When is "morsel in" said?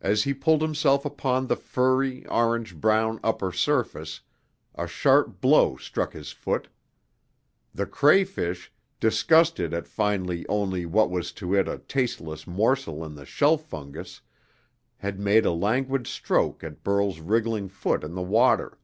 12.46-13.16